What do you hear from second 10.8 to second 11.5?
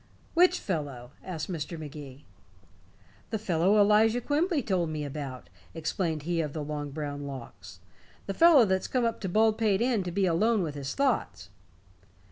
thoughts."